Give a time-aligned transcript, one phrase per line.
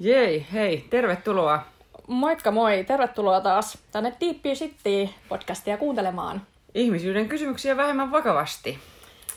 [0.00, 1.64] Jei, hei, tervetuloa.
[2.06, 6.42] Moikka moi, tervetuloa taas tänne Deep City podcastia kuuntelemaan.
[6.74, 8.78] Ihmisyyden kysymyksiä vähemmän vakavasti.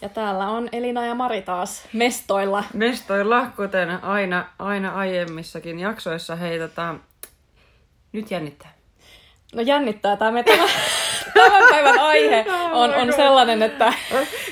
[0.01, 2.63] Ja täällä on Elina ja Mari taas mestoilla.
[2.73, 6.35] Mestoilla, kuten aina, aina aiemmissakin jaksoissa.
[6.35, 6.95] Hei, tota,
[8.11, 8.73] nyt jännittää.
[9.55, 10.69] No jännittää tämä me tämän,
[11.33, 13.93] tämän päivän aihe on, on sellainen, että...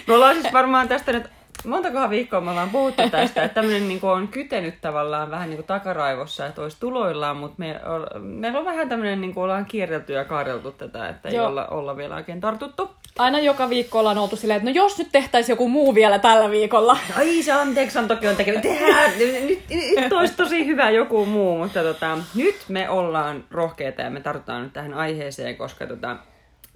[0.07, 3.99] Me ollaan siis varmaan tästä nyt montakohan viikkoa me ollaan puhuttu tästä, että tämmöinen niin
[4.03, 7.79] on kytenyt tavallaan vähän niin kuin takaraivossa, että olisi tuloillaan, mutta me,
[8.19, 11.47] meillä on vähän tämmöinen, niin kuin ollaan kierrelty ja kaareltu tätä, että ei Joo.
[11.47, 12.89] olla, olla vielä oikein tartuttu.
[13.17, 16.51] Aina joka viikko ollaan oltu silleen, että no jos nyt tehtäisiin joku muu vielä tällä
[16.51, 16.97] viikolla.
[17.17, 18.61] Ai se anteeksi on toki on tekemään.
[18.61, 19.63] Tehdään, nyt, nyt,
[19.97, 24.63] nyt olisi tosi hyvä joku muu, mutta tota, nyt me ollaan rohkeita ja me tartutaan
[24.63, 26.17] nyt tähän aiheeseen, koska tota,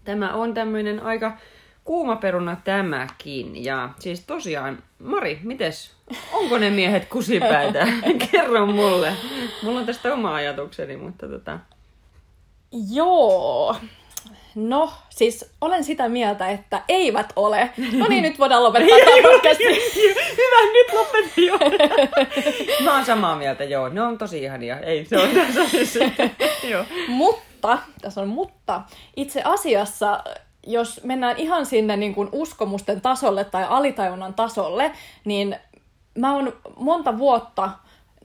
[0.04, 1.38] tämä on tämmöinen aika
[1.84, 3.64] kuuma peruna tämäkin.
[3.64, 5.92] Ja siis tosiaan, Mari, mites?
[6.34, 7.88] Onko ne miehet kusipäitä?
[8.32, 9.14] Kerro mulle.
[9.64, 11.60] Mulla on tästä oma ajatukseni, mutta tota...
[12.92, 13.76] Joo.
[14.56, 17.70] No, siis olen sitä mieltä, että eivät ole.
[17.98, 19.60] No niin, nyt voidaan lopettaa tämä podcast.
[20.38, 21.58] Hyvä, nyt lopetin jo.
[22.84, 23.90] Mä oon samaa mieltä, joo.
[23.90, 24.80] Ne on tosi ihania.
[24.80, 26.00] Ei, se on tässä.
[26.72, 26.86] joo.
[27.08, 28.82] Mutta, tässä on mutta,
[29.16, 30.24] itse asiassa
[30.68, 34.92] jos mennään ihan sinne niin kuin uskomusten tasolle tai alitajunnan tasolle,
[35.26, 35.56] niin
[36.18, 37.70] mä oon monta vuotta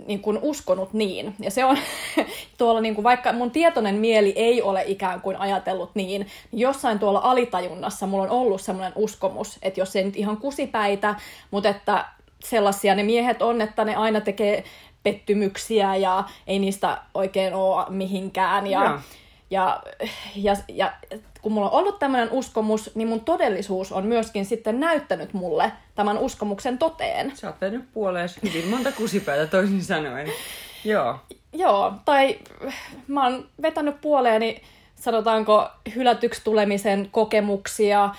[0.06, 1.34] niin kuin uskonut niin.
[1.40, 1.78] Ja se on
[2.58, 6.20] tuolla, niin kuin, vaikka mun tietoinen mieli ei ole ikään kuin ajatellut niin,
[6.52, 11.14] niin jossain tuolla alitajunnassa mulla on ollut semmoinen uskomus, että jos ei nyt ihan kusipäitä,
[11.50, 12.04] mutta että
[12.44, 14.64] sellaisia ne miehet on, että ne aina tekee
[15.02, 18.66] pettymyksiä ja ei niistä oikein ole mihinkään.
[18.66, 19.00] Ja, ja.
[19.50, 19.82] Ja,
[20.36, 20.92] ja, ja
[21.48, 26.18] kun mulla on ollut tämmöinen uskomus, niin mun todellisuus on myöskin sitten näyttänyt mulle tämän
[26.18, 27.36] uskomuksen toteen.
[27.36, 30.28] Sä oot tehnyt puoleen hyvin monta kusipäätä toisin sanoen.
[30.84, 31.16] Joo.
[31.52, 32.38] Joo, tai
[33.06, 34.62] mä oon vetänyt puoleeni,
[34.94, 38.14] sanotaanko, hylätyksi tulemisen kokemuksia,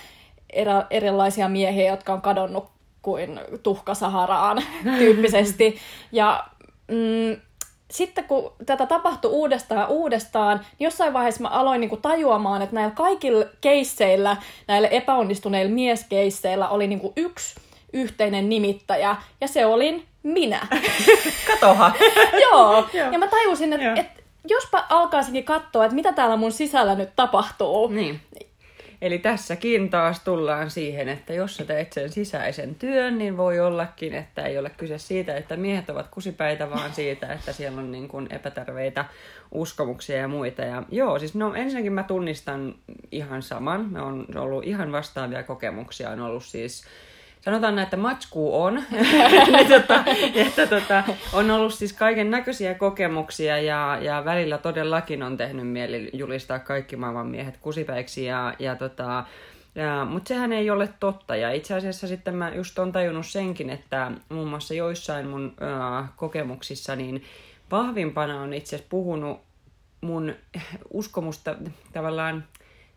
[0.49, 2.69] erä, erilaisia miehiä, jotka on kadonnut
[3.01, 4.63] kuin tuhka Saharaan
[4.99, 5.77] tyyppisesti.
[6.11, 6.47] Ja
[6.87, 7.41] mm,
[7.91, 12.75] sitten kun tätä tapahtui uudestaan ja uudestaan, niin jossain vaiheessa mä aloin niinku tajuamaan, että
[12.75, 17.55] näillä kaikilla keisseillä, näillä epäonnistuneilla mieskeisseillä oli niinku yksi
[17.93, 20.67] yhteinen nimittäjä, ja se olin minä.
[21.51, 21.91] Katoha.
[22.51, 24.07] Joo, ja mä tajusin, että et,
[24.47, 27.87] jospa alkaisinkin katsoa, että mitä täällä mun sisällä nyt tapahtuu.
[27.87, 28.21] Niin.
[29.01, 34.13] Eli tässäkin taas tullaan siihen, että jos sä teet sen sisäisen työn, niin voi ollakin,
[34.13, 38.07] että ei ole kyse siitä, että miehet ovat kusipäitä, vaan siitä, että siellä on niin
[38.07, 39.05] kuin epäterveitä
[39.51, 40.61] uskomuksia ja muita.
[40.61, 42.75] Ja joo, siis no ensinnäkin mä tunnistan
[43.11, 43.85] ihan saman.
[43.91, 46.09] Me on ollut ihan vastaavia kokemuksia.
[46.09, 46.83] On ollut siis
[47.41, 48.83] sanotaan näin, että matskuu on.
[49.77, 50.03] tota,
[50.35, 56.09] että, tota, on ollut siis kaiken näköisiä kokemuksia ja, ja välillä todellakin on tehnyt mieli
[56.13, 58.25] julistaa kaikki maailman miehet kusipäiksi.
[58.25, 59.23] Ja, ja tota,
[59.75, 61.35] ja, mutta sehän ei ole totta.
[61.35, 66.09] Ja itse asiassa sitten mä just on tajunnut senkin, että muun muassa joissain mun äh,
[66.15, 67.23] kokemuksissa niin
[67.71, 69.39] vahvimpana on itse asiassa puhunut
[70.01, 70.33] mun
[70.93, 71.55] uskomusta
[71.93, 72.43] tavallaan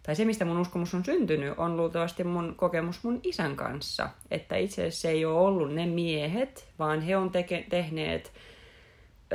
[0.03, 4.09] tai se, mistä mun uskomus on syntynyt, on luultavasti mun kokemus mun isän kanssa.
[4.31, 8.33] Että itse asiassa se ei ole ollut ne miehet, vaan he on teke- tehneet,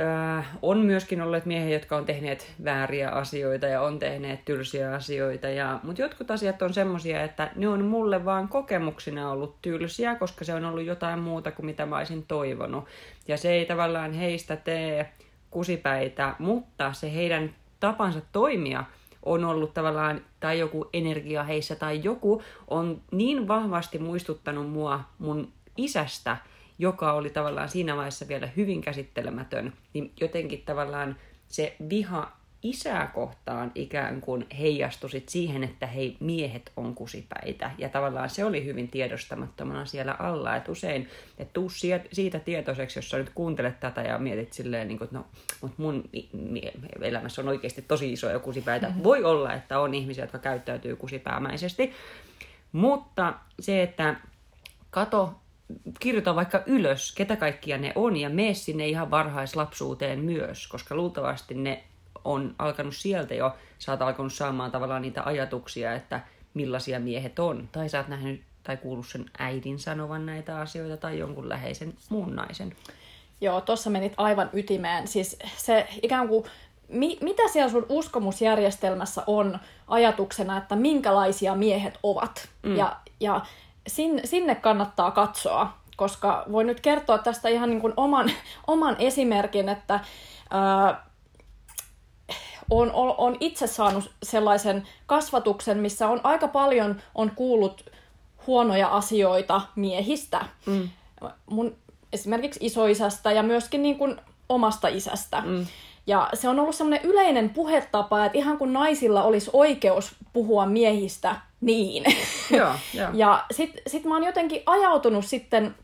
[0.00, 5.48] äh, on myöskin olleet miehiä, jotka on tehneet vääriä asioita ja on tehneet tylsiä asioita.
[5.48, 10.44] Ja, mutta jotkut asiat on semmosia, että ne on mulle vaan kokemuksina ollut tylsiä, koska
[10.44, 12.84] se on ollut jotain muuta kuin mitä mä olisin toivonut.
[13.28, 15.12] Ja se ei tavallaan heistä tee
[15.50, 18.84] kusipäitä, mutta se heidän tapansa toimia–
[19.32, 25.52] on ollut tavallaan, tai joku energia heissä, tai joku on niin vahvasti muistuttanut mua mun
[25.76, 26.36] isästä,
[26.78, 31.16] joka oli tavallaan siinä vaiheessa vielä hyvin käsittelemätön, niin jotenkin tavallaan
[31.48, 37.70] se viha isää kohtaan ikään kuin heijastui sit siihen, että hei, miehet on kusipäitä.
[37.78, 40.56] Ja tavallaan se oli hyvin tiedostamattomana siellä alla.
[40.56, 41.08] Että usein,
[41.38, 41.70] että tuu
[42.12, 45.26] siitä tietoiseksi, jos sä nyt kuuntelet tätä ja mietit silleen, niin kuin, että no,
[45.60, 46.04] mutta mun
[47.02, 48.86] elämässä on oikeasti tosi isoja kusipäitä.
[48.86, 49.02] Mm-hmm.
[49.02, 51.92] Voi olla, että on ihmisiä, jotka käyttäytyy kusipäämäisesti.
[52.72, 54.16] Mutta se, että
[54.90, 55.34] kato
[56.00, 61.54] kirjoita vaikka ylös, ketä kaikkia ne on, ja mene sinne ihan varhaislapsuuteen myös, koska luultavasti
[61.54, 61.84] ne
[62.28, 66.20] on alkanut sieltä jo, sä oot alkanut saamaan tavallaan niitä ajatuksia, että
[66.54, 67.68] millaisia miehet on.
[67.72, 72.36] Tai sä oot nähnyt tai kuullut sen äidin sanovan näitä asioita tai jonkun läheisen muun
[72.36, 72.76] naisen.
[73.40, 75.08] Joo, tuossa menit aivan ytimeen.
[75.08, 76.44] Siis se ikään kuin,
[76.88, 79.58] mi, mitä siellä sun uskomusjärjestelmässä on
[79.88, 82.48] ajatuksena, että minkälaisia miehet ovat.
[82.62, 82.76] Mm.
[82.76, 83.40] Ja, ja
[83.86, 88.30] sinne, sinne kannattaa katsoa, koska voin nyt kertoa tästä ihan niin kuin oman,
[88.66, 90.00] oman esimerkin, että
[90.50, 91.08] ää,
[92.70, 97.90] on, on, on itse saanut sellaisen kasvatuksen, missä on aika paljon on kuullut
[98.46, 100.44] huonoja asioita miehistä.
[100.66, 100.88] Mm.
[101.50, 101.76] Mun
[102.12, 105.42] esimerkiksi isoisästä ja myöskin niin kuin omasta isästä.
[105.46, 105.66] Mm.
[106.06, 111.36] Ja se on ollut semmoinen yleinen puhetapa, että ihan kun naisilla olisi oikeus puhua miehistä
[111.60, 112.04] niin.
[112.58, 113.08] Joo, jo.
[113.12, 115.74] ja sitten sit mä oon jotenkin ajautunut sitten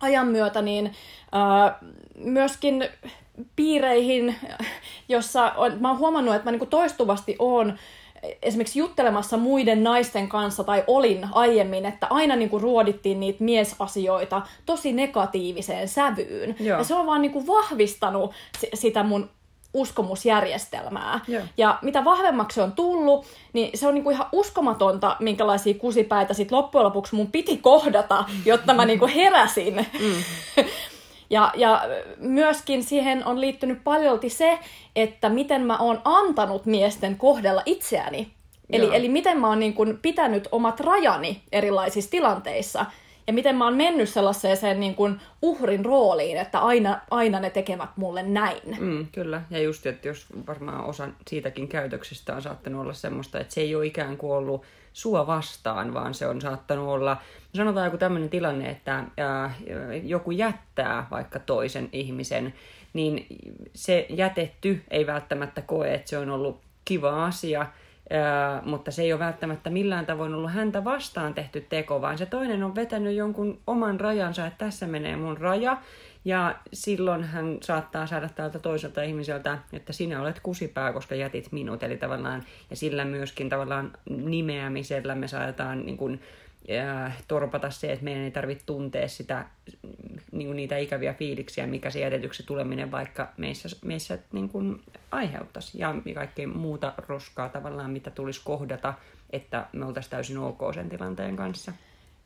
[0.00, 2.88] ajan myötä niin äh, myöskin
[3.56, 4.34] piireihin,
[5.08, 7.78] jossa on, mä oon huomannut, että mä niinku toistuvasti oon
[8.42, 14.92] esimerkiksi juttelemassa muiden naisten kanssa, tai olin aiemmin, että aina niinku ruodittiin niitä miesasioita tosi
[14.92, 16.56] negatiiviseen sävyyn.
[16.60, 16.78] Joo.
[16.78, 18.32] Ja se on vaan niinku vahvistanut
[18.74, 19.30] sitä mun
[19.74, 21.20] uskomusjärjestelmää.
[21.28, 21.42] Joo.
[21.56, 26.52] Ja mitä vahvemmaksi se on tullut, niin se on niinku ihan uskomatonta, minkälaisia kusipäitä sit
[26.52, 29.86] loppujen lopuksi mun piti kohdata, jotta mä niinku heräsin.
[30.00, 30.64] Mm.
[31.30, 31.82] Ja, ja
[32.18, 34.58] myöskin siihen on liittynyt paljolti se,
[34.96, 38.30] että miten mä oon antanut miesten kohdella itseäni.
[38.70, 42.86] Eli, eli miten mä oon niin kun pitänyt omat rajani erilaisissa tilanteissa.
[43.26, 47.90] Ja miten mä oon mennyt sellaiseen niin kuin uhrin rooliin, että aina, aina ne tekevät
[47.96, 48.76] mulle näin.
[48.80, 53.54] Mm, kyllä, ja just, että jos varmaan osa siitäkin käytöksestä on saattanut olla semmoista, että
[53.54, 54.64] se ei ole ikään kuin ollut
[54.98, 57.16] sua vastaan, vaan se on saattanut olla,
[57.54, 59.54] sanotaan joku tämmöinen tilanne, että ää,
[60.02, 62.54] joku jättää vaikka toisen ihmisen,
[62.92, 63.26] niin
[63.74, 67.66] se jätetty ei välttämättä koe, että se on ollut kiva asia,
[68.64, 72.62] mutta se ei ole välttämättä millään tavoin ollut häntä vastaan tehty teko, vaan se toinen
[72.62, 75.76] on vetänyt jonkun oman rajansa, että tässä menee mun raja,
[76.24, 81.82] ja silloin hän saattaa saada tältä toiselta ihmiseltä, että sinä olet kusipää, koska jätit minut.
[81.82, 86.20] Eli tavallaan, ja sillä myöskin tavallaan nimeämisellä me saadaan niin kuin,
[87.28, 89.44] torpata se, että meidän ei tarvitse tuntea sitä,
[90.32, 95.78] niin niitä ikäviä fiiliksiä, mikä se jätetyksi tuleminen vaikka meissä, meissä niin kuin aiheuttaisi.
[95.78, 98.94] Ja kaikkea muuta roskaa tavallaan, mitä tulisi kohdata,
[99.30, 101.72] että me oltaisiin täysin ok sen tilanteen kanssa.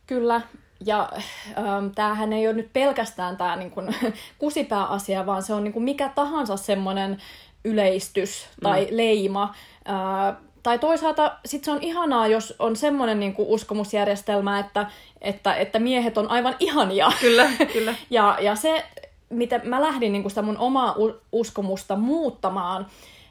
[0.07, 0.41] Kyllä,
[0.85, 1.13] ja
[1.59, 3.95] ähm, tämähän ei ole nyt pelkästään tämä niin kuin,
[4.39, 7.19] kusipääasia, vaan se on niin kuin mikä tahansa semmoinen
[7.65, 8.97] yleistys tai mm.
[8.97, 9.55] leima.
[9.89, 14.87] Äh, tai toisaalta sit se on ihanaa, jos on semmoinen niin kuin uskomusjärjestelmä, että,
[15.21, 17.13] että, että miehet on aivan ihania.
[17.21, 17.95] Kyllä, kyllä.
[18.11, 18.85] ja, ja se,
[19.31, 20.97] mitä mä lähdin niin kuin sitä mun omaa
[21.33, 22.87] uskomusta muuttamaan,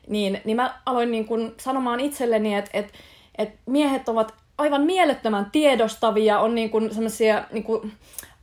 [0.07, 2.93] niin, niin mä aloin niin kuin sanomaan itselleni, että, että,
[3.37, 7.91] että miehet ovat aivan mielettömän tiedostavia, on niin kuin semmoisia niin kuin,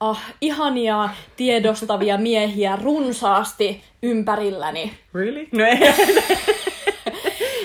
[0.01, 4.93] ah, ihania tiedostavia miehiä runsaasti ympärilläni.
[5.15, 5.49] Really?
[5.53, 5.79] No ei,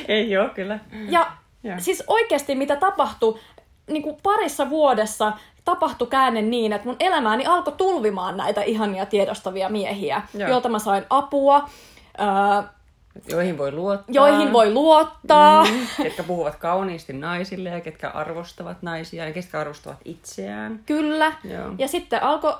[0.07, 0.79] ei ole kyllä.
[1.09, 1.31] Ja
[1.65, 1.79] yeah.
[1.79, 3.39] siis oikeasti mitä tapahtui,
[3.89, 5.33] niin kuin parissa vuodessa
[5.65, 10.49] tapahtui käänne niin, että mun elämääni alkoi tulvimaan näitä ihania tiedostavia miehiä, Joo.
[10.49, 11.69] joilta mä sain apua.
[12.19, 12.69] Öö,
[13.29, 14.13] Joihin voi luottaa.
[14.15, 15.63] Joihin voi luottaa.
[15.63, 20.79] Mm, ketkä puhuvat kauniisti naisille ja ketkä arvostavat naisia ja ketkä arvostavat itseään.
[20.85, 21.31] Kyllä.
[21.43, 21.71] Joo.
[21.77, 22.53] Ja sitten alkoi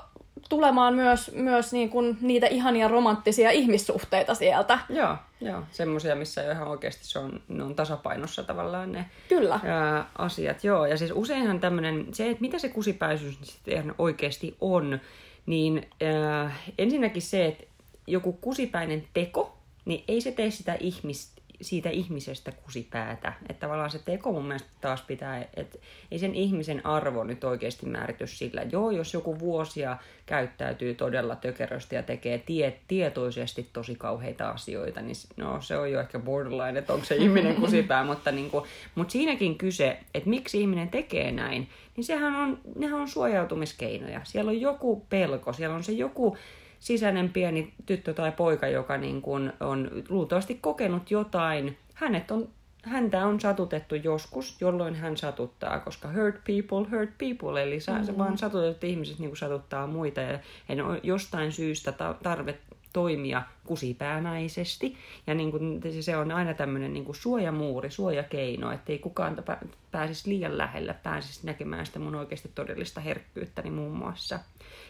[0.48, 4.78] tulemaan myös, myös niin kuin niitä ihania romanttisia ihmissuhteita sieltä.
[4.88, 5.62] Joo, joo.
[5.70, 9.60] semmoisia, missä jo ihan oikeasti se on, ne on tasapainossa tavallaan ne Kyllä.
[9.64, 10.64] Ää, asiat.
[10.64, 15.00] Joo, ja siis useinhan tämmöinen, se, että mitä se kusipäisyys sitten oikeasti on,
[15.46, 17.64] niin ää, ensinnäkin se, että
[18.06, 23.32] joku kusipäinen teko, niin ei se tee sitä ihmis, siitä ihmisestä kusipäätä.
[23.48, 25.78] Että tavallaan se teko mun mielestä taas pitää, että
[26.10, 28.62] ei sen ihmisen arvo nyt oikeasti määrity sillä.
[28.72, 29.96] Joo, jos joku vuosia
[30.26, 36.00] käyttäytyy todella tökerösti ja tekee tie, tietoisesti tosi kauheita asioita, niin no se on jo
[36.00, 40.60] ehkä borderline, että onko se ihminen kusipää, mutta, niin kuin, mutta siinäkin kyse, että miksi
[40.60, 44.20] ihminen tekee näin, niin sehän on, nehän on suojautumiskeinoja.
[44.24, 46.36] Siellä on joku pelko, siellä on se joku
[46.78, 51.78] sisäinen pieni tyttö tai poika, joka niin kuin on luultavasti kokenut jotain.
[51.94, 52.48] Hänet on,
[52.82, 58.18] häntä on satutettu joskus, jolloin hän satuttaa, koska hurt people, hurt people, eli mm-hmm.
[58.18, 60.38] vaan satutetut ihmiset niin kuin satuttaa muita ja
[60.68, 62.58] he on jostain syystä tarve
[62.94, 64.96] toimia kusipäämäisesti.
[65.26, 69.44] Ja niin kuin, se on aina tämmöinen niin kuin suojamuuri, suojakeino, ettei kukaan
[69.90, 74.40] pääsisi liian lähellä, pääsisi näkemään sitä mun oikeasti todellista herkkyyttäni muun muassa.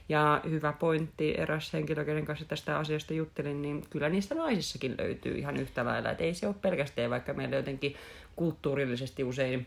[0.09, 5.39] Ja hyvä pointti, eräs henkilö, kenen kanssa tästä asiasta juttelin, niin kyllä niistä naisissakin löytyy
[5.39, 6.11] ihan yhtä lailla.
[6.11, 7.95] Että ei se ole pelkästään, vaikka meillä jotenkin
[8.37, 9.67] kulttuurillisesti usein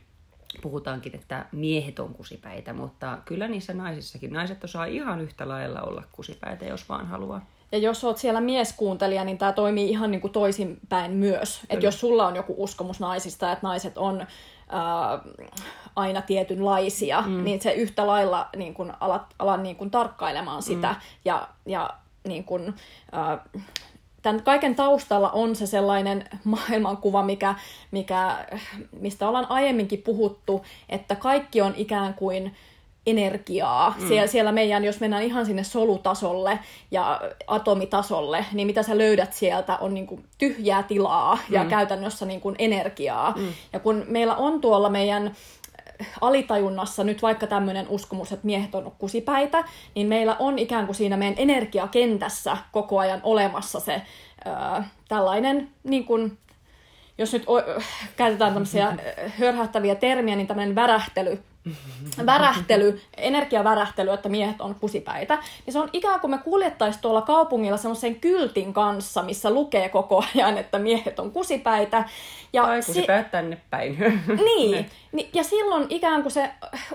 [0.61, 4.33] puhutaankin, että miehet on kusipäitä, mutta kyllä niissä naisissakin.
[4.33, 7.56] Naiset osaa ihan yhtä lailla olla kusipäitä, jos vaan haluaa.
[7.71, 11.61] Ja jos oot siellä mieskuuntelija, niin tämä toimii ihan niin kuin toisinpäin myös.
[11.69, 14.27] Että jos sulla on joku uskomus naisista, että naiset on äh,
[15.95, 17.43] aina tietynlaisia, mm.
[17.43, 20.95] niin se yhtä lailla niin kun alat, alan niin kun tarkkailemaan sitä mm.
[21.25, 21.89] ja, ja
[22.27, 22.75] niin kun,
[23.15, 23.39] äh,
[24.21, 27.55] tämän kaiken taustalla on se sellainen maailmankuva, mikä,
[27.91, 28.45] mikä,
[28.99, 32.55] mistä ollaan aiemminkin puhuttu, että kaikki on ikään kuin
[33.07, 33.95] energiaa.
[33.99, 34.07] Mm.
[34.07, 36.59] Siellä, siellä meidän, jos mennään ihan sinne solutasolle
[36.91, 41.69] ja atomitasolle, niin mitä sä löydät sieltä on niin kuin tyhjää tilaa ja mm.
[41.69, 43.33] käytännössä niin kuin energiaa.
[43.37, 43.47] Mm.
[43.73, 45.35] Ja kun meillä on tuolla meidän
[46.21, 49.63] alitajunnassa nyt vaikka tämmöinen uskomus, että miehet on kusipäitä,
[49.95, 54.01] niin meillä on ikään kuin siinä meidän energiakentässä koko ajan olemassa se
[54.47, 56.37] ö, tällainen, niin kuin,
[57.17, 57.61] jos nyt o,
[58.15, 58.97] käytetään tämmöisiä
[59.39, 61.43] hörhättäviä termiä, niin tämmöinen värähtely
[62.25, 67.77] värähtely, energiavärähtely, että miehet on kusipäitä, niin se on ikään kuin me kuljettaisiin tuolla kaupungilla
[67.77, 72.03] semmoisen kyltin kanssa, missä lukee koko ajan, että miehet on kusipäitä.
[72.53, 73.97] Ja tai kusipäät si- tänne päin.
[74.45, 76.49] Niin, niin, ja silloin ikään kuin se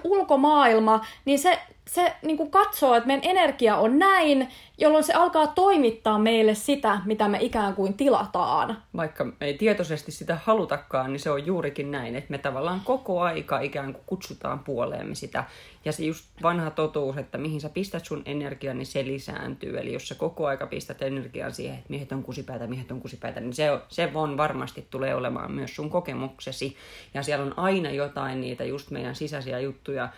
[0.04, 1.58] ulkomaailma, niin se
[1.88, 4.48] se niin kuin katsoo, että meidän energia on näin,
[4.78, 8.82] jolloin se alkaa toimittaa meille sitä, mitä me ikään kuin tilataan.
[8.96, 13.20] Vaikka me ei tietoisesti sitä halutakaan, niin se on juurikin näin, että me tavallaan koko
[13.20, 15.44] aika ikään kuin kutsutaan puoleemme sitä.
[15.84, 19.78] Ja se just vanha totuus, että mihin sä pistät sun energian, niin se lisääntyy.
[19.78, 23.40] Eli jos sä koko aika pistät energian siihen, että miehet on kusipäitä, miehet on kusipäitä,
[23.40, 26.76] niin se, se on varmasti tulee olemaan myös sun kokemuksesi.
[27.14, 30.08] Ja siellä on aina jotain niitä just meidän sisäisiä juttuja,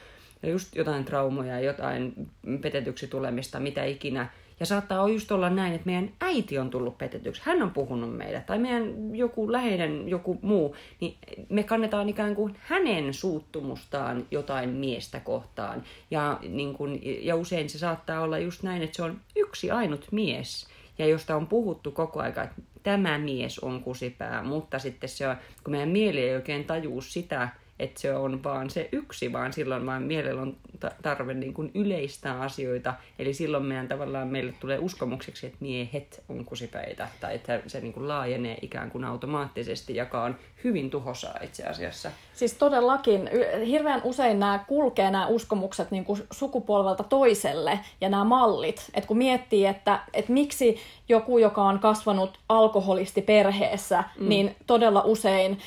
[0.44, 4.28] ja just jotain traumoja, jotain petetyksi tulemista, mitä ikinä.
[4.60, 7.42] Ja saattaa just olla näin, että meidän äiti on tullut petetyksi.
[7.44, 10.76] Hän on puhunut meille, tai meidän joku läheinen, joku muu.
[11.00, 11.16] Niin
[11.48, 15.82] me kannetaan ikään kuin hänen suuttumustaan jotain miestä kohtaan.
[16.10, 20.08] Ja, niin kun, ja usein se saattaa olla just näin, että se on yksi ainut
[20.12, 20.66] mies.
[20.98, 24.42] Ja josta on puhuttu koko aika, että tämä mies on kusipää.
[24.42, 27.48] Mutta sitten se on, kun meidän mieli ei oikein tajuu sitä,
[27.78, 30.56] että se on vaan se yksi, vaan silloin vaan mielellä on
[31.02, 32.94] tarve niin kuin yleistää asioita.
[33.18, 37.92] Eli silloin meidän tavallaan meille tulee uskomukseksi, että miehet on kusipäitä, tai että se niin
[37.92, 42.10] kuin laajenee ikään kuin automaattisesti, joka on hyvin tuhosaa itse asiassa.
[42.34, 43.30] Siis todellakin,
[43.66, 48.90] hirveän usein nämä kulkee nämä uskomukset niin kuin sukupolvelta toiselle ja nämä mallit.
[48.94, 50.76] Että kun miettii, että, että miksi
[51.08, 54.28] joku, joka on kasvanut alkoholisti perheessä, mm.
[54.28, 55.58] niin todella usein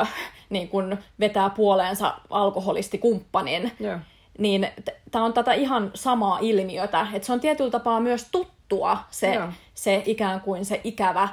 [0.00, 0.12] äh,
[0.50, 3.72] niin kun vetää puoleensa alkoholistikumppanin.
[3.80, 4.00] Yeah.
[4.38, 4.68] Niin
[5.10, 9.54] tämä on tätä ihan samaa ilmiötä, että se on tietyllä tapaa myös tuttua se, yeah.
[9.74, 11.28] se ikään kuin se ikävä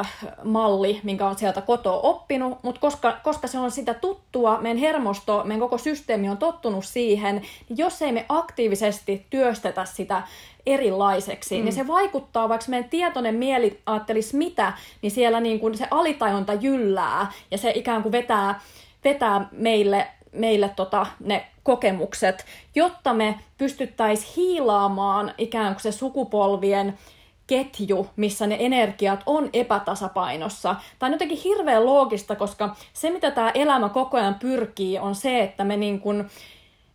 [0.00, 0.04] ö,
[0.44, 5.42] malli, minkä on sieltä kotoa oppinut, mutta koska, koska se on sitä tuttua, meidän hermosto,
[5.44, 10.22] meidän koko systeemi on tottunut siihen, niin jos ei me aktiivisesti työstetä sitä
[10.66, 11.64] erilaiseksi, niin mm.
[11.64, 16.54] niin se vaikuttaa, vaikka meidän tietoinen mieli ajattelisi mitä, niin siellä niin kuin se alitajunta
[16.54, 18.60] jyllää ja se ikään kuin vetää,
[19.04, 26.98] vetää meille, meille tota, ne kokemukset, jotta me pystyttäisiin hiilaamaan ikään kuin se sukupolvien
[27.46, 30.76] ketju, missä ne energiat on epätasapainossa.
[30.98, 35.42] Tämä on jotenkin hirveän loogista, koska se, mitä tämä elämä koko ajan pyrkii, on se,
[35.42, 36.30] että me niin kuin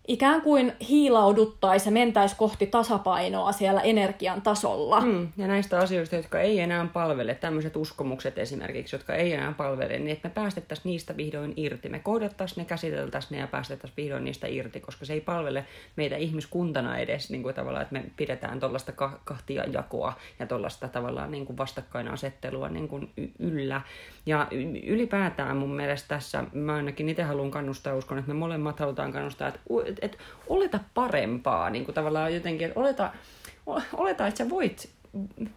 [0.07, 5.01] ikään kuin hiilauduttaisiin ja mentäisi kohti tasapainoa siellä energian tasolla.
[5.01, 9.99] Mm, ja näistä asioista, jotka ei enää palvele, tämmöiset uskomukset esimerkiksi, jotka ei enää palvele,
[9.99, 11.89] niin että me päästettäisiin niistä vihdoin irti.
[11.89, 16.15] Me kohdattaisiin ne, käsiteltäisiin ne ja päästettäisiin vihdoin niistä irti, koska se ei palvele meitä
[16.15, 18.91] ihmiskuntana edes niin kuin tavallaan, että me pidetään tuollaista
[19.23, 23.81] kahtia jakoa ja tuollaista tavallaan niin kuin vastakkainasettelua niin kuin yllä.
[24.25, 24.47] Ja
[24.87, 29.47] ylipäätään mun mielestä tässä, mä ainakin itse haluan kannustaa, uskon, että me molemmat halutaan kannustaa,
[29.47, 29.59] että
[30.01, 33.13] et, et oleta parempaa, niin kuin tavallaan jotenkin, että oleta,
[33.93, 34.89] oleta, että sä voit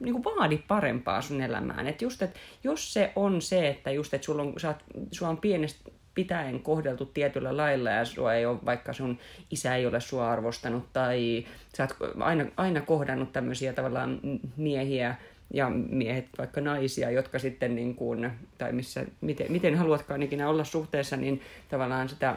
[0.00, 1.86] niin kuin vaadi parempaa sun elämään.
[1.86, 5.30] Että just, että jos se on se, että just, että sulla on, sä oot, sulla
[5.30, 9.18] on pienestä pitäen kohdeltu tietyllä lailla ja sua ei ole, vaikka sun
[9.50, 14.20] isä ei ole sua arvostanut tai sä oot aina, aina kohdannut tämmöisiä tavallaan
[14.56, 15.16] miehiä,
[15.54, 20.64] ja miehet, vaikka naisia, jotka sitten, niin kuin, tai missä, miten, miten haluatkaan ikinä olla
[20.64, 22.36] suhteessa, niin tavallaan sitä,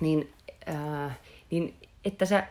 [0.00, 0.30] niin,
[0.66, 1.14] ää,
[1.50, 2.46] niin että sä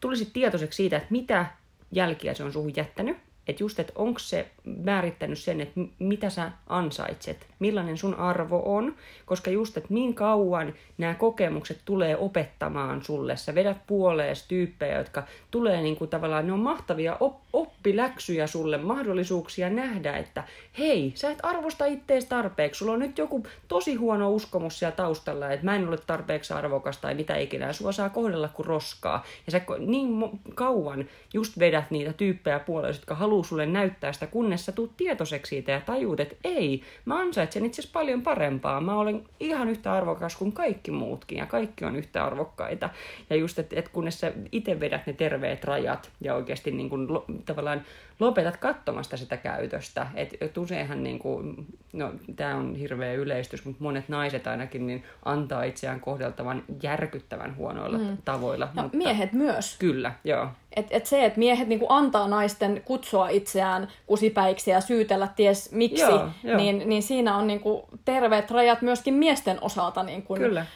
[0.00, 1.46] tulisit tietoiseksi siitä, että mitä
[1.92, 3.16] jälkiä se on suhun jättänyt,
[3.48, 8.94] että just, että onko se määrittänyt sen, että mitä sä ansaitset, millainen sun arvo on,
[9.26, 15.22] koska just, että niin kauan nämä kokemukset tulee opettamaan sulle, sä vedät puolees tyyppejä, jotka
[15.50, 20.44] tulee niin kuin tavallaan, ne on mahtavia op- oppiläksyjä sulle, mahdollisuuksia nähdä, että
[20.78, 25.50] hei, sä et arvosta ittees tarpeeksi, sulla on nyt joku tosi huono uskomus siellä taustalla,
[25.50, 29.24] että mä en ole tarpeeksi arvokas tai mitä ikinä, ja sua saa kohdella kuin roskaa.
[29.46, 34.66] Ja sä niin kauan just vedät niitä tyyppejä puolees, jotka haluaa sulle näyttää sitä, kunnes
[34.66, 38.98] sä tuut tietoiseksi siitä ja tajuut, että ei, mä ansaitsen itse asiassa paljon parempaa, mä
[38.98, 42.90] olen ihan yhtä arvokas kuin kaikki muutkin, ja kaikki on yhtä arvokkaita.
[43.30, 47.24] Ja just, että et kunnes sä itse vedät ne terveet rajat, ja oikeasti niin kun
[47.44, 47.82] tavallaan
[48.20, 50.06] lopetat katsomasta sitä käytöstä.
[50.14, 55.04] Et, et useinhan, niin kuin, no tämä on hirveä yleistys, mutta monet naiset ainakin niin
[55.24, 58.18] antaa itseään kohdeltavan järkyttävän huonoilla mm.
[58.24, 58.68] tavoilla.
[58.76, 59.76] Ja mutta, miehet myös.
[59.78, 60.48] Kyllä, joo.
[60.76, 66.02] Et, et se, että miehet niinku antaa naisten kutsua itseään kusipäiksi ja syytellä ties miksi,
[66.02, 66.56] Joo, joo.
[66.56, 70.66] Niin, niin siinä on niinku terveet rajat myöskin miesten osalta niinku Kyllä.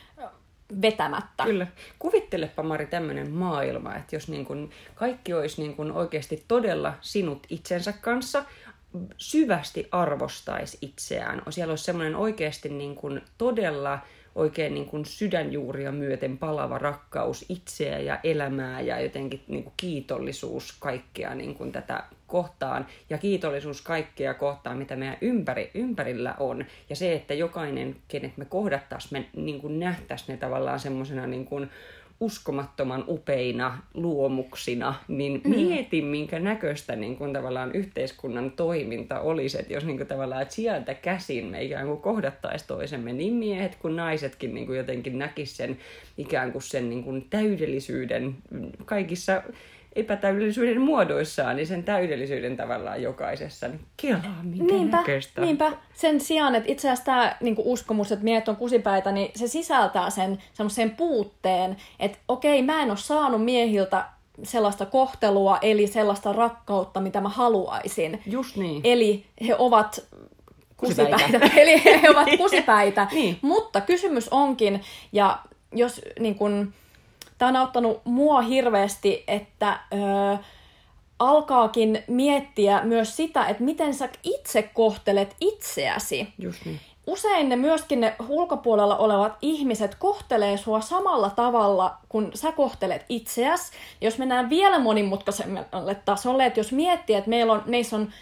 [0.83, 1.45] Vetämättä.
[1.45, 1.67] Kyllä.
[1.99, 7.47] Kuvittelepa Mari tämmöinen maailma, että jos niin kun kaikki olisi niin kun oikeasti todella sinut
[7.51, 8.45] itsensä kanssa,
[9.17, 11.43] syvästi arvostaisi itseään.
[11.51, 13.99] Siellä olisi semmoinen oikeasti niin kun todella
[14.35, 21.35] oikein niin kuin sydänjuuria myöten palava rakkaus itseä ja elämää ja jotenkin niin kiitollisuus kaikkea
[21.35, 26.65] niin kuin tätä kohtaan ja kiitollisuus kaikkea kohtaan, mitä meidän ympäri, ympärillä on.
[26.91, 31.71] Ja se, että jokainen, kenet me kohdattaisiin, me niin nähtäisiin ne tavallaan semmoisena niin kuin
[32.21, 39.85] uskomattoman upeina luomuksina, niin mieti, minkä näköistä niin kuin tavallaan yhteiskunnan toiminta olisi, että jos
[39.85, 44.55] niin kuin tavallaan että sieltä käsin me ikään kuin kohdattaisiin toisemme, niin miehet kuin naisetkin
[44.55, 45.79] niin kuin jotenkin näkis sen
[46.19, 48.37] ikään kuin sen niin kuin täydellisyyden
[48.85, 49.43] kaikissa
[49.97, 53.69] epätäydellisyyden muodoissaan, niin sen täydellisyyden tavallaan jokaisessa.
[53.69, 55.41] Niin kelaa, minkä Niinpä, näköistä.
[55.41, 55.73] niinpä.
[55.95, 60.11] Sen sijaan, että itse asiassa tämä niin uskomus, että miehet on kusipäitä, niin se sisältää
[60.11, 64.05] sen semmoisen puutteen, että okei, mä en ole saanut miehiltä
[64.43, 68.23] sellaista kohtelua, eli sellaista rakkautta, mitä mä haluaisin.
[68.27, 68.81] Just niin.
[68.85, 70.07] Eli he ovat
[70.77, 71.17] Kusipäitä.
[71.17, 71.57] kusipäitä.
[71.61, 73.07] Eli he ovat kusipäitä.
[73.13, 73.39] Niin.
[73.43, 74.81] Mutta kysymys onkin,
[75.13, 75.39] ja
[75.73, 76.73] jos niin kun,
[77.45, 79.97] tämä on auttanut mua hirveästi, että ö,
[81.19, 86.29] alkaakin miettiä myös sitä, että miten sä itse kohtelet itseäsi.
[86.39, 86.81] Just niin.
[87.07, 93.73] Usein ne myöskin ne ulkopuolella olevat ihmiset kohtelee sua samalla tavalla, kun sä kohtelet itseäsi.
[94.01, 98.13] Jos mennään vielä monimutkaisemmalle tasolle, että jos miettii, että meillä on, meissä on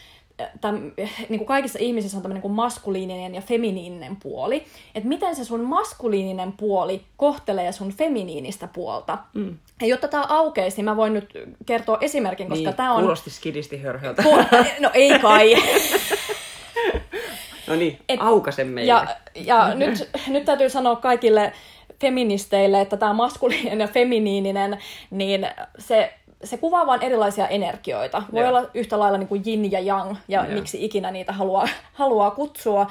[0.60, 0.90] täm,
[1.28, 4.64] niin kuin kaikissa ihmisissä on tämmöinen niin kuin maskuliininen ja feminiininen puoli.
[4.94, 9.18] Että miten se sun maskuliininen puoli kohtelee sun feminiinistä puolta.
[9.34, 9.58] Mm.
[9.80, 11.30] Ja jotta tämä aukeisi, niin mä voin nyt
[11.66, 13.00] kertoa esimerkin, koska niin, tämä on...
[13.00, 14.22] Kuulosti skidisti hörhöltä.
[14.80, 15.54] No ei kai.
[17.66, 18.90] No niin, Et- aukaise meille.
[18.90, 21.52] Ja, ja nyt, nyt täytyy sanoa kaikille
[22.00, 24.78] feministeille, että tämä maskuliininen ja feminiininen,
[25.10, 25.46] niin
[25.78, 28.22] se, se kuvaa vain erilaisia energioita.
[28.32, 28.48] Voi Joo.
[28.48, 30.54] olla yhtä lailla niin kuin yin ja yang, ja Joo.
[30.54, 32.86] miksi ikinä niitä haluaa, haluaa kutsua.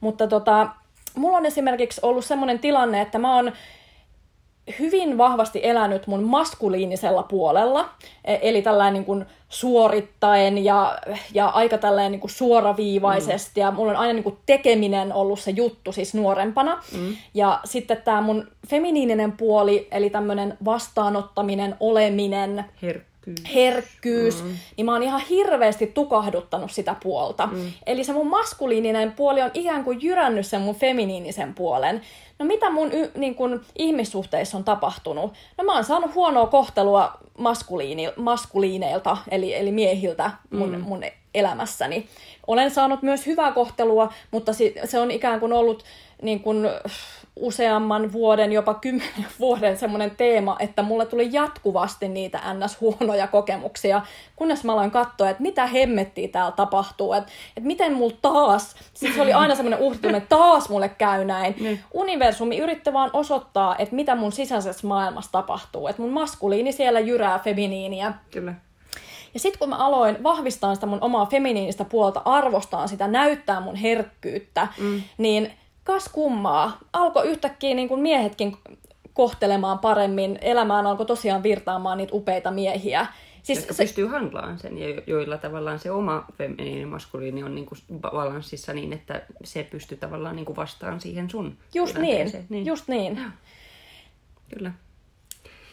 [0.00, 0.68] Mutta tota,
[1.14, 3.52] mulla on esimerkiksi ollut sellainen tilanne, että mä oon
[4.78, 7.88] hyvin vahvasti elänyt mun maskuliinisella puolella,
[8.24, 10.98] e- eli tällainen niin kuin suorittaen ja,
[11.34, 15.50] ja aika tällainen niin kuin suoraviivaisesti, ja mulla on aina niin kuin tekeminen ollut se
[15.50, 16.82] juttu siis nuorempana.
[16.98, 17.16] Mm.
[17.34, 23.54] Ja sitten tämä mun feminiininen puoli, eli tämmöinen vastaanottaminen, oleminen, Herkkyys.
[23.54, 24.56] herkkyys, mm.
[24.76, 27.46] niin mä oon ihan hirveästi tukahduttanut sitä puolta.
[27.46, 27.72] Mm.
[27.86, 32.00] Eli se mun maskuliininen puoli on ikään kuin jyrännyt sen mun feminiinisen puolen.
[32.38, 35.32] No mitä mun y- niin kun, ihmissuhteissa on tapahtunut?
[35.58, 40.80] No mä oon saanut huonoa kohtelua maskuliini, maskuliineilta, eli, eli miehiltä mun, mm.
[40.80, 41.02] mun
[41.34, 42.08] elämässäni.
[42.46, 44.52] Olen saanut myös hyvää kohtelua, mutta
[44.84, 45.84] se on ikään kuin ollut
[46.22, 46.66] niin kuin,
[47.36, 54.02] useamman vuoden, jopa kymmenen vuoden semmoinen teema, että mulle tuli jatkuvasti niitä ns-huonoja kokemuksia,
[54.36, 59.14] kunnes mä aloin katsoa, että mitä hemmettiä täällä tapahtuu, että, että miten mulla taas, siis
[59.14, 61.54] se oli aina semmoinen että taas mulle käy näin.
[61.60, 61.80] Niin.
[61.92, 67.38] Universumi yritti vaan osoittaa, että mitä mun sisäisessä maailmassa tapahtuu, että mun maskuliini siellä jyrää
[67.38, 68.54] feminiiniä, Kyllä.
[69.34, 73.76] ja sitten kun mä aloin vahvistaa sitä mun omaa feminiinistä puolta, arvostaa sitä, näyttää mun
[73.76, 75.02] herkkyyttä, mm.
[75.18, 75.52] niin
[75.84, 78.56] kas kummaa, alkoi yhtäkkiä niin kuin miehetkin
[79.12, 83.06] kohtelemaan paremmin, elämään alkoi tosiaan virtaamaan niitä upeita miehiä.
[83.42, 87.54] Siis Jotka se, pystyy handlaamaan sen ja jo- joilla tavallaan se oma feminiini maskuliini on
[87.54, 92.32] niin kuin balanssissa niin, että se pystyy tavallaan niin kuin vastaan siihen sun just niin,
[92.48, 93.20] niin, just niin.
[94.54, 94.72] Kyllä.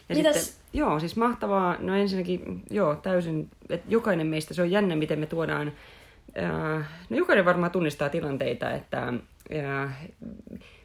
[0.08, 4.70] Ja Mitäs- sitten, joo, siis mahtavaa, no ensinnäkin, joo, täysin, että jokainen meistä, se on
[4.70, 5.72] jännä, miten me tuodaan,
[7.10, 9.12] no jokainen varmaan tunnistaa tilanteita, että
[9.56, 10.08] äh,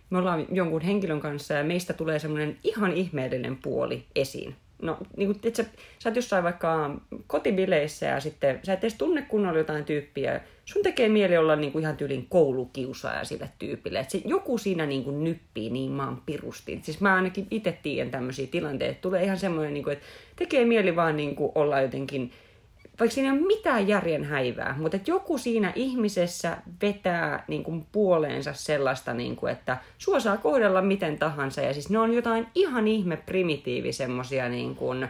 [0.09, 4.55] me ollaan jonkun henkilön kanssa ja meistä tulee semmoinen ihan ihmeellinen puoli esiin.
[4.81, 5.65] No, niin kuin, sä,
[5.99, 6.95] sä oot jossain vaikka
[7.27, 10.41] kotibileissä ja sitten sä et edes tunne kunnolla jotain tyyppiä.
[10.65, 13.99] Sun tekee mieli olla niin kuin ihan tyylin koulukiusaaja sille tyypille.
[13.99, 16.79] Et se, joku siinä niin kuin nyppii niin maan pirusti.
[16.83, 19.01] Siis mä ainakin itse tiedän tämmöisiä tilanteita.
[19.01, 22.31] Tulee ihan semmoinen, niin kuin, että tekee mieli vaan niin kuin olla jotenkin
[22.99, 27.85] vaikka siinä ei ole mitään järjen häivää, mutta että joku siinä ihmisessä vetää niin kuin
[27.91, 31.61] puoleensa sellaista, niin kuin, että sua saa kohdella miten tahansa.
[31.61, 35.07] Ja siis ne on jotain ihan ihme primitiivi semmosia niin kuin,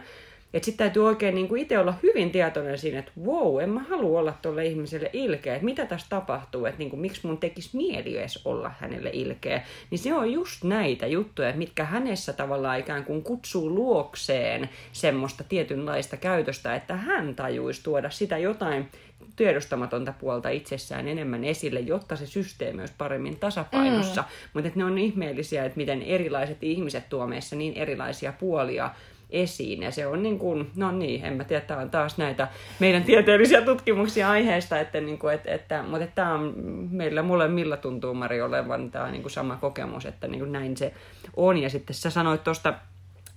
[0.54, 3.80] että sitten täytyy oikein niin kuin itse olla hyvin tietoinen siinä, että wow, en mä
[3.80, 7.76] halua olla tuolle ihmiselle ilkeä, että mitä tässä tapahtuu, että niin kuin, miksi mun tekisi
[7.76, 9.62] mieli edes olla hänelle ilkeä.
[9.90, 16.16] Niin se on just näitä juttuja, mitkä hänessä tavallaan ikään kuin kutsuu luokseen semmoista tietynlaista
[16.16, 18.88] käytöstä, että hän tajuisi tuoda sitä jotain
[19.36, 24.22] tiedostamatonta puolta itsessään enemmän esille, jotta se systeemi olisi paremmin tasapainossa.
[24.22, 24.28] Mm.
[24.54, 28.90] Mutta ne on ihmeellisiä, että miten erilaiset ihmiset tuo meissä niin erilaisia puolia
[29.30, 29.82] esiin.
[29.82, 33.04] Ja se on niin kuin, no niin, en mä tiedä, tämä on taas näitä meidän
[33.04, 36.54] tieteellisiä tutkimuksia aiheesta, että, niin kuin, että, että, mutta tämä on
[36.90, 40.92] meillä molemmilla tuntuu Mari olevan tämä niin kuin sama kokemus, että niin kuin näin se
[41.36, 41.58] on.
[41.58, 42.74] Ja sitten sä sanoit tuosta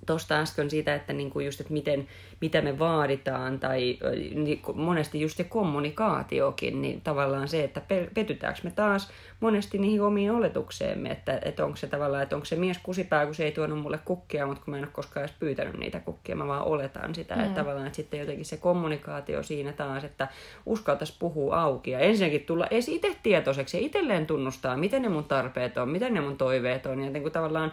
[0.06, 2.08] tuosta äsken siitä, että niinku just, että miten,
[2.41, 3.97] mitä me vaaditaan, tai
[4.36, 7.82] niin monesti just se kommunikaatiokin, niin tavallaan se, että
[8.13, 12.56] petytäänkö me taas monesti niihin omiin oletukseemme, että, että onko se tavallaan, että onko se
[12.56, 15.36] mies kusipää, kun se ei tuonut mulle kukkia, mutta kun mä en ole koskaan edes
[15.39, 17.41] pyytänyt niitä kukkia, mä vaan oletan sitä, mm.
[17.41, 20.27] että tavallaan, että sitten jotenkin se kommunikaatio siinä taas, että
[20.65, 25.23] uskaltaisi puhua auki ja ensinnäkin tulla edes itse tietoiseksi ja itselleen tunnustaa, miten ne mun
[25.23, 26.99] tarpeet on, miten ne mun toiveet on.
[26.99, 27.71] Ja niin kuin tavallaan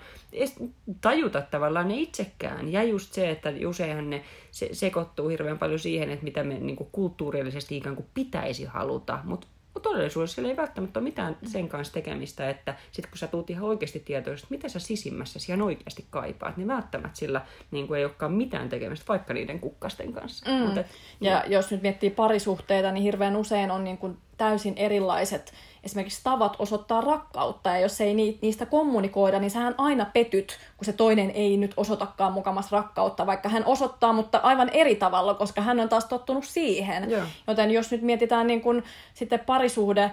[1.01, 2.73] tajuta tavallaan ne itsekään.
[2.73, 4.23] Ja just se, että useinhan ne
[4.59, 9.19] se, sekoittuu hirveän paljon siihen, että mitä me niin kuin kulttuurillisesti ikään kuin pitäisi haluta,
[9.25, 9.47] mutta
[9.83, 13.65] todellisuudessa sillä ei välttämättä ole mitään sen kanssa tekemistä, että sitten kun sä tuut ihan
[13.65, 17.41] oikeasti tietoisesti, mitä sä sisimmässä ihan oikeasti kaipaat, niin välttämättä sillä
[17.71, 20.51] niin kuin ei olekaan mitään tekemistä vaikka niiden kukkasten kanssa.
[20.51, 20.57] Mm.
[20.57, 20.85] Mutta,
[21.21, 21.45] ja no.
[21.47, 25.53] jos nyt miettii parisuhteita, niin hirveän usein on niin kuin täysin erilaiset
[25.89, 30.93] esimerkiksi tavat osoittaa rakkautta, ja jos ei niistä kommunikoida, niin sähän aina petyt, kun se
[30.93, 35.81] toinen ei nyt osoitakaan mukamas rakkautta, vaikka hän osoittaa, mutta aivan eri tavalla, koska hän
[35.81, 37.11] on taas tottunut siihen.
[37.11, 37.23] Joo.
[37.47, 38.83] Joten jos nyt mietitään niin kun,
[39.15, 40.11] sitten parisuhde,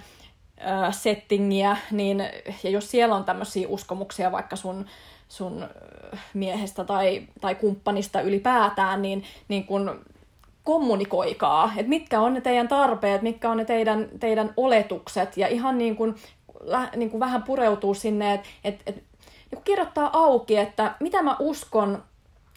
[0.92, 2.24] settingiä, niin,
[2.64, 4.86] ja jos siellä on tämmöisiä uskomuksia vaikka sun,
[5.28, 5.68] sun
[6.34, 10.06] miehestä tai, tai kumppanista ylipäätään, niin, niin kun
[10.66, 15.78] kommunikoikaa, että mitkä on ne teidän tarpeet, mitkä on ne teidän, teidän oletukset ja ihan
[15.78, 16.16] niin kuin,
[16.96, 19.04] niin kuin vähän pureutuu sinne, että et, et,
[19.52, 22.04] niin kirjoittaa auki, että mitä mä uskon,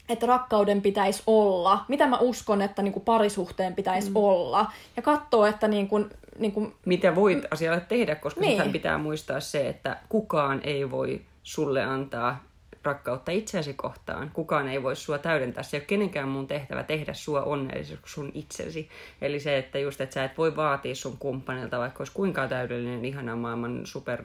[0.08, 4.16] että rakkauden pitäisi olla, mitä mä uskon, että niin kuin parisuhteen pitäisi mm.
[4.16, 6.74] olla ja katsoo, että niin kuin, niin kuin...
[6.84, 8.72] mitä voit asialle tehdä, koska niin.
[8.72, 12.47] pitää muistaa se, että kukaan ei voi sulle antaa
[12.88, 14.30] rakkautta itseäsi kohtaan.
[14.30, 15.62] Kukaan ei voi sua täydentää.
[15.62, 18.88] Se ei ole kenenkään mun tehtävä tehdä sua onnelliseksi sun itsesi.
[19.20, 23.04] Eli se, että just, että sä et voi vaatia sun kumppanilta, vaikka olisi kuinka täydellinen,
[23.04, 24.22] ihana maailman super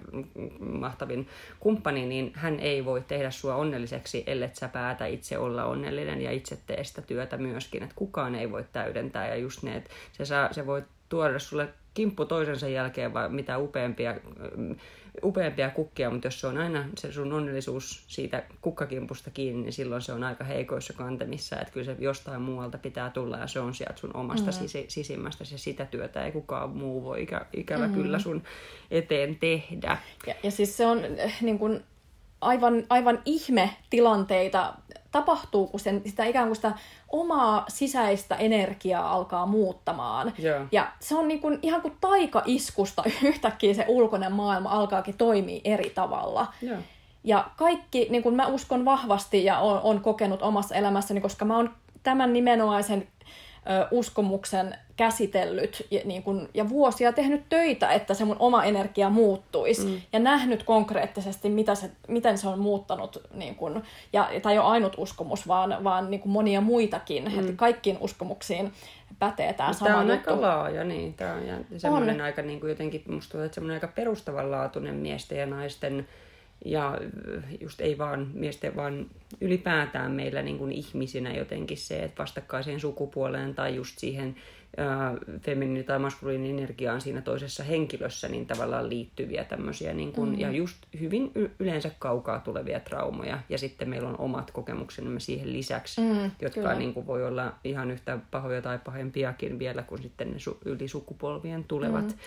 [0.60, 1.28] mahtavin
[1.60, 6.32] kumppani, niin hän ei voi tehdä sua onnelliseksi, ellei sä päätä itse olla onnellinen ja
[6.32, 7.84] itse tee sitä työtä myöskin.
[7.84, 11.68] Että kukaan ei voi täydentää ja just ne, että se, saa, se voi tuoda sulle
[11.94, 14.16] kimppu toisensa jälkeen vai mitä upeampia
[15.24, 20.02] upeampia kukkia, mutta jos se on aina se sun onnellisuus siitä kukkakimpusta kiinni, niin silloin
[20.02, 23.74] se on aika heikoissa kantemissa, että kyllä se jostain muualta pitää tulla ja se on
[23.74, 24.66] sieltä sun omasta mm-hmm.
[24.66, 28.02] sis- sisimmästä ja sitä työtä ei kukaan muu voi ikä, ikävä mm-hmm.
[28.02, 28.44] kyllä sun
[28.92, 29.98] eteen tehdä.
[30.28, 31.84] Ja, ja siis se on eh, niin kuin,
[32.44, 34.74] aivan, aivan ihme tilanteita
[35.12, 36.72] tapahtuu, kun sen, sitä ikään kuin sitä
[37.12, 40.34] omaa sisäistä energiaa alkaa muuttamaan.
[40.44, 40.68] Yeah.
[40.72, 45.90] Ja se on niin kuin, ihan kuin taikaiskusta yhtäkkiä se ulkoinen maailma alkaakin toimia eri
[45.90, 46.48] tavalla.
[46.64, 46.80] Yeah.
[47.24, 51.58] Ja kaikki, niin kuin mä uskon vahvasti ja on, on kokenut omassa elämässäni, koska mä
[51.58, 53.08] oon tämän nimenomaisen
[53.92, 59.86] uskomuksen käsitellyt ja, niin kun, ja vuosia tehnyt töitä, että se mun oma energia muuttuisi
[59.86, 60.02] mm.
[60.14, 63.24] ja nähnyt konkreettisesti, mitä se, miten se on muuttanut.
[63.34, 67.32] Niin kun, ja, tai ei ole ainut uskomus, vaan, vaan niin monia muitakin.
[67.32, 67.40] Mm.
[67.40, 68.74] Että kaikkiin uskomuksiin
[69.20, 70.30] pätee tämä sama Tämä on juttu.
[70.30, 71.14] aika laaja, niin.
[71.14, 75.46] Tämä on semmoinen aika niin kuin jotenkin, musta tuntuu, että semmoinen aika perustavanlaatuinen miesten ja
[75.46, 76.08] naisten
[76.66, 76.98] ja
[77.62, 79.06] just ei vaan miesten, vaan
[79.42, 84.36] ylipäätään meillä niin kuin ihmisinä jotenkin se, että vastakkaiseen sukupuoleen tai just siihen
[85.42, 90.40] feminiini- tai maskuliini energiaan siinä toisessa henkilössä niin tavallaan liittyviä tämmöisiä niin kuin, mm.
[90.40, 95.54] ja just hyvin y- yleensä kaukaa tulevia traumoja ja sitten meillä on omat kokemuksemme siihen
[95.54, 100.32] lisäksi, mm, jotka niin kuin, voi olla ihan yhtä pahoja tai pahempiakin vielä kuin sitten
[100.32, 102.06] ne su- yli sukupolvien tulevat.
[102.06, 102.18] Mm.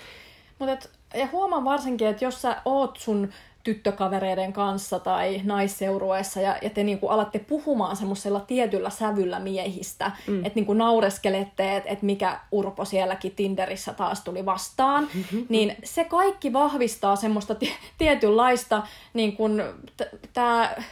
[0.59, 3.33] Mutta ja huomaan varsinkin, että jos sä oot sun
[3.67, 10.45] tyttökavereiden kanssa tai naisseurueessa ja, ja te niinku alatte puhumaan semmoisella tietyllä sävyllä miehistä, mm.
[10.45, 15.47] että niinku naureskelette, että et mikä urpo sielläkin Tinderissä taas tuli vastaan, mm-hmm.
[15.55, 18.83] niin se kaikki vahvistaa semmoista t- tietynlaista
[19.15, 19.63] niin kun,
[19.97, 20.83] t- tää,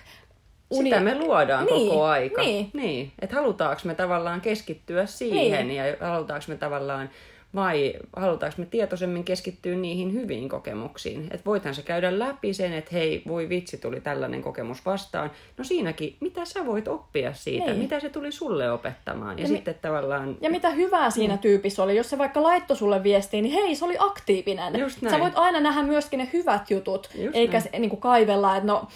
[0.70, 0.90] Uni...
[0.90, 2.42] Sitä me luodaan niin, koko aika.
[2.42, 2.70] Niin.
[2.72, 3.12] niin.
[3.18, 5.78] Että halutaanko me tavallaan keskittyä siihen niin.
[5.78, 7.10] ja halutaanko me tavallaan
[7.54, 11.22] vai halutaanko me tietoisemmin keskittyä niihin hyviin kokemuksiin.
[11.30, 15.30] Että voithan se käydä läpi sen, että hei, voi vitsi, tuli tällainen kokemus vastaan.
[15.58, 17.78] No siinäkin, mitä sä voit oppia siitä, Niin.
[17.78, 19.38] mitä se tuli sulle opettamaan.
[19.38, 20.36] Ja, Ja ja mi- sitten tavallaan...
[20.40, 23.84] Ja mitä hyvää siinä tyypissä oli, jos se vaikka laittoi sulle viestiin, niin hei, se
[23.84, 24.72] oli aktiivinen.
[25.10, 28.66] Sä voit aina nähdä myöskin ne hyvät jutut, Just eikä se, niin kuin kaivella, että
[28.66, 28.88] no,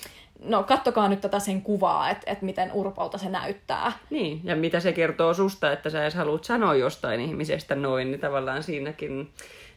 [0.44, 3.92] no kattokaa nyt tätä sen kuvaa, että, että miten urpolta se näyttää.
[4.11, 8.20] Niin, ja mitä se kertoo susta, että sä edes haluat sanoa jostain ihmisestä noin, niin
[8.20, 9.31] tavallaan siinäkin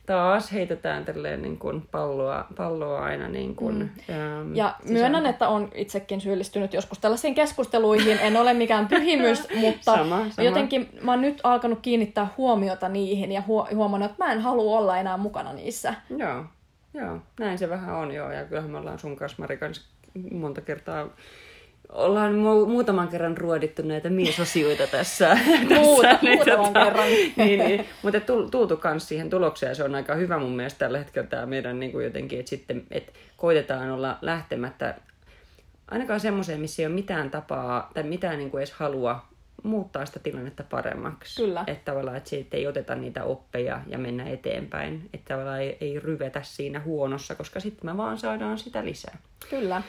[0.06, 4.16] taas heitetään tälleen niin kuin palloa, palloa aina niin kuin, mm.
[4.16, 4.94] ähm, Ja sisään.
[4.94, 8.20] myönnän, että on itsekin syyllistynyt joskus tällaisiin keskusteluihin.
[8.22, 10.46] En ole mikään pyhimys, mutta Sama, sama.
[10.48, 14.80] jotenkin mä oon nyt alkanut kiinnittää huomiota niihin ja huo- huomannut, että mä en halua
[14.80, 15.94] olla enää mukana niissä.
[16.18, 16.46] Joo,
[16.94, 19.88] joo, näin se vähän on joo, ja kyllähän me ollaan sun kanssa Mari kanssa
[20.32, 21.10] monta kertaa
[21.92, 25.38] ollaan mu- muutaman kerran ruodittu näitä miesosioita tässä.
[25.70, 27.08] Muuta- tässä niin muutaman kerran.
[27.38, 30.98] niin, niin, mutta tul- tultu myös siihen tulokseen se on aika hyvä mun mielestä tällä
[30.98, 34.96] hetkellä tämä meidän niin kuin jotenkin, että sitten että koitetaan olla lähtemättä
[35.92, 39.26] ainakaan semmoiseen, missä ei ole mitään tapaa tai mitään niin kuin edes halua
[39.64, 41.44] muuttaa sitä tilannetta paremmaksi.
[41.44, 41.64] Kyllä.
[41.68, 45.10] Että tavallaan, että siitä ei oteta niitä oppeja ja mennä eteenpäin.
[45.14, 49.18] Että tavallaan ei, ei ryvetä siinä huonossa, koska sitten me vaan saadaan sitä lisää.
[49.50, 49.82] Kyllä.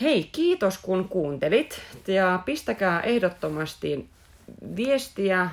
[0.00, 4.08] Hei, kiitos kun kuuntelit ja pistäkää ehdottomasti
[4.76, 5.50] viestiä,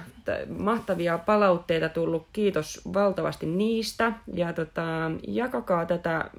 [0.57, 6.29] mahtavia palautteita tullut, kiitos valtavasti niistä ja tota, jakakaa tätä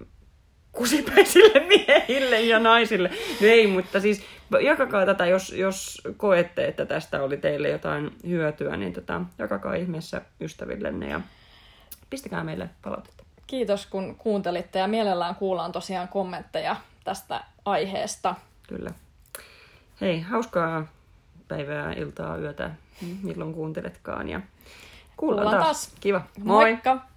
[0.75, 3.09] kusipäisille miehille ja naisille.
[3.41, 4.23] No ei, mutta siis
[4.61, 10.23] jakakaa tätä, jos, jos koette, että tästä oli teille jotain hyötyä, niin tota, jakakaa ihmeessä
[10.41, 11.21] ystävillenne ja
[12.11, 13.25] pistäkää meille palautetta.
[13.47, 18.35] Kiitos kun kuuntelitte ja mielellään kuullaan tosiaan kommentteja tästä aiheesta.
[18.69, 18.91] Kyllä.
[20.01, 20.87] Hei, hauskaa
[21.49, 22.71] päivää, iltaa, yötä,
[23.23, 24.29] milloin kuunteletkaan.
[24.29, 24.41] Ja
[25.17, 25.87] kuullaan, Kuullaan taas.
[25.87, 26.01] taas.
[26.01, 26.21] Kiva.
[26.45, 26.65] Moi!
[26.65, 27.14] Moikka!